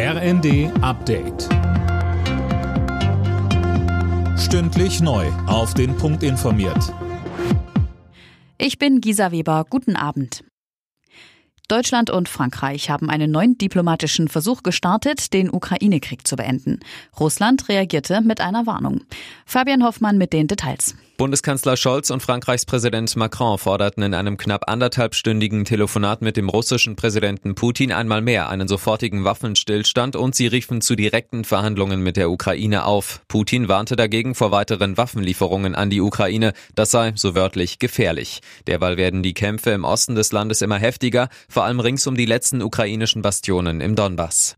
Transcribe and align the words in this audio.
RND 0.00 0.70
Update. 0.80 1.48
Stündlich 4.38 5.00
neu. 5.00 5.26
Auf 5.48 5.74
den 5.74 5.96
Punkt 5.96 6.22
informiert. 6.22 6.94
Ich 8.58 8.78
bin 8.78 9.00
Gisa 9.00 9.32
Weber. 9.32 9.66
Guten 9.68 9.96
Abend. 9.96 10.44
Deutschland 11.66 12.10
und 12.10 12.28
Frankreich 12.28 12.90
haben 12.90 13.10
einen 13.10 13.32
neuen 13.32 13.58
diplomatischen 13.58 14.28
Versuch 14.28 14.62
gestartet, 14.62 15.32
den 15.32 15.50
Ukraine-Krieg 15.50 16.28
zu 16.28 16.36
beenden. 16.36 16.78
Russland 17.18 17.68
reagierte 17.68 18.20
mit 18.20 18.40
einer 18.40 18.66
Warnung. 18.66 19.00
Fabian 19.46 19.82
Hoffmann 19.82 20.16
mit 20.16 20.32
den 20.32 20.46
Details. 20.46 20.94
Bundeskanzler 21.18 21.76
Scholz 21.76 22.10
und 22.10 22.22
Frankreichs 22.22 22.64
Präsident 22.64 23.16
Macron 23.16 23.58
forderten 23.58 24.04
in 24.04 24.14
einem 24.14 24.36
knapp 24.36 24.70
anderthalbstündigen 24.70 25.64
Telefonat 25.64 26.22
mit 26.22 26.36
dem 26.36 26.48
russischen 26.48 26.94
Präsidenten 26.94 27.56
Putin 27.56 27.90
einmal 27.90 28.20
mehr 28.20 28.48
einen 28.48 28.68
sofortigen 28.68 29.24
Waffenstillstand 29.24 30.14
und 30.14 30.36
sie 30.36 30.46
riefen 30.46 30.80
zu 30.80 30.94
direkten 30.94 31.42
Verhandlungen 31.42 32.04
mit 32.04 32.16
der 32.16 32.30
Ukraine 32.30 32.84
auf. 32.84 33.20
Putin 33.26 33.66
warnte 33.66 33.96
dagegen 33.96 34.36
vor 34.36 34.52
weiteren 34.52 34.96
Waffenlieferungen 34.96 35.74
an 35.74 35.90
die 35.90 36.00
Ukraine. 36.00 36.52
Das 36.76 36.92
sei, 36.92 37.12
so 37.16 37.34
wörtlich, 37.34 37.80
gefährlich. 37.80 38.38
Derweil 38.68 38.96
werden 38.96 39.24
die 39.24 39.34
Kämpfe 39.34 39.70
im 39.70 39.82
Osten 39.82 40.14
des 40.14 40.30
Landes 40.30 40.62
immer 40.62 40.78
heftiger, 40.78 41.30
vor 41.48 41.64
allem 41.64 41.80
rings 41.80 42.06
um 42.06 42.16
die 42.16 42.26
letzten 42.26 42.62
ukrainischen 42.62 43.22
Bastionen 43.22 43.80
im 43.80 43.96
Donbass. 43.96 44.56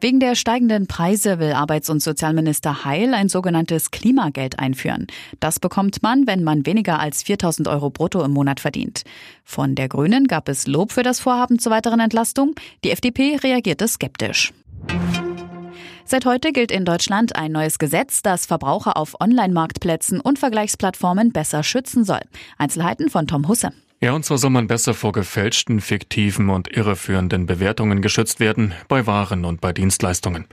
Wegen 0.00 0.20
der 0.20 0.36
steigenden 0.36 0.86
Preise 0.86 1.40
will 1.40 1.52
Arbeits- 1.52 1.90
und 1.90 2.00
Sozialminister 2.00 2.84
Heil 2.84 3.14
ein 3.14 3.28
sogenanntes 3.28 3.90
Klimageld 3.90 4.60
einführen. 4.60 5.08
Das 5.40 5.58
bekommt 5.58 6.04
man, 6.04 6.28
wenn 6.28 6.44
man 6.44 6.66
weniger 6.66 7.00
als 7.00 7.24
4000 7.24 7.66
Euro 7.66 7.90
brutto 7.90 8.22
im 8.22 8.30
Monat 8.30 8.60
verdient. 8.60 9.02
Von 9.42 9.74
der 9.74 9.88
Grünen 9.88 10.28
gab 10.28 10.48
es 10.48 10.68
Lob 10.68 10.92
für 10.92 11.02
das 11.02 11.18
Vorhaben 11.18 11.58
zur 11.58 11.72
weiteren 11.72 11.98
Entlastung. 11.98 12.54
Die 12.84 12.92
FDP 12.92 13.38
reagierte 13.42 13.88
skeptisch. 13.88 14.52
Seit 16.04 16.24
heute 16.24 16.52
gilt 16.52 16.70
in 16.70 16.84
Deutschland 16.84 17.34
ein 17.34 17.50
neues 17.50 17.80
Gesetz, 17.80 18.22
das 18.22 18.46
Verbraucher 18.46 18.96
auf 18.96 19.20
Online-Marktplätzen 19.20 20.20
und 20.20 20.38
Vergleichsplattformen 20.38 21.32
besser 21.32 21.64
schützen 21.64 22.04
soll. 22.04 22.22
Einzelheiten 22.56 23.10
von 23.10 23.26
Tom 23.26 23.48
Husse. 23.48 23.72
Ja, 24.00 24.12
und 24.12 24.24
zwar 24.24 24.38
soll 24.38 24.50
man 24.50 24.68
besser 24.68 24.94
vor 24.94 25.10
gefälschten, 25.10 25.80
fiktiven 25.80 26.50
und 26.50 26.68
irreführenden 26.68 27.46
Bewertungen 27.46 28.00
geschützt 28.00 28.38
werden, 28.38 28.72
bei 28.86 29.06
Waren 29.06 29.44
und 29.44 29.60
bei 29.60 29.72
Dienstleistungen. 29.72 30.46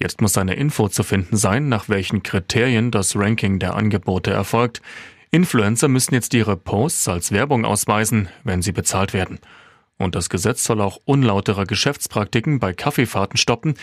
Jetzt 0.00 0.22
muss 0.22 0.38
eine 0.38 0.54
Info 0.54 0.88
zu 0.88 1.02
finden 1.02 1.36
sein, 1.36 1.68
nach 1.68 1.90
welchen 1.90 2.22
Kriterien 2.22 2.90
das 2.90 3.14
Ranking 3.14 3.58
der 3.58 3.74
Angebote 3.74 4.30
erfolgt. 4.30 4.80
Influencer 5.30 5.88
müssen 5.88 6.14
jetzt 6.14 6.32
ihre 6.32 6.56
Posts 6.56 7.08
als 7.08 7.32
Werbung 7.32 7.66
ausweisen, 7.66 8.28
wenn 8.44 8.62
sie 8.62 8.72
bezahlt 8.72 9.12
werden. 9.12 9.40
Und 9.98 10.14
das 10.14 10.30
Gesetz 10.30 10.64
soll 10.64 10.80
auch 10.80 10.98
unlautere 11.04 11.66
Geschäftspraktiken 11.66 12.60
bei 12.60 12.72
Kaffeefahrten 12.72 13.36
stoppen. 13.36 13.74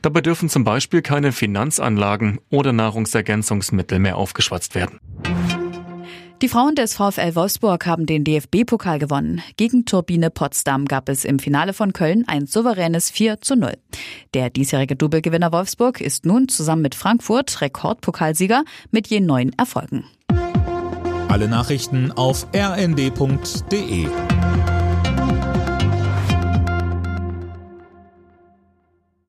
Dabei 0.00 0.22
dürfen 0.22 0.48
zum 0.48 0.64
Beispiel 0.64 1.02
keine 1.02 1.32
Finanzanlagen 1.32 2.40
oder 2.50 2.72
Nahrungsergänzungsmittel 2.72 3.98
mehr 3.98 4.16
aufgeschwatzt 4.16 4.74
werden. 4.74 4.98
Die 6.42 6.48
Frauen 6.48 6.74
des 6.74 6.94
VfL 6.94 7.36
Wolfsburg 7.36 7.86
haben 7.86 8.04
den 8.04 8.24
DFB-Pokal 8.24 8.98
gewonnen. 8.98 9.42
Gegen 9.56 9.84
Turbine 9.84 10.28
Potsdam 10.28 10.86
gab 10.86 11.08
es 11.08 11.24
im 11.24 11.38
Finale 11.38 11.72
von 11.72 11.92
Köln 11.92 12.24
ein 12.26 12.48
souveränes 12.48 13.10
4 13.10 13.40
zu 13.40 13.54
0. 13.54 13.74
Der 14.34 14.50
diesjährige 14.50 14.96
Doublegewinner 14.96 15.52
Wolfsburg 15.52 16.00
ist 16.00 16.26
nun 16.26 16.48
zusammen 16.48 16.82
mit 16.82 16.96
Frankfurt 16.96 17.60
Rekordpokalsieger 17.60 18.64
mit 18.90 19.06
je 19.06 19.20
neun 19.20 19.52
Erfolgen. 19.56 20.04
Alle 21.28 21.46
Nachrichten 21.46 22.10
auf 22.10 22.48
rnd.de 22.52 24.08